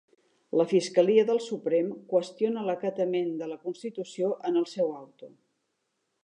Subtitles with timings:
[0.59, 5.31] La fiscalia del Suprem qüestiona l'acatament de la constitució en el seu auto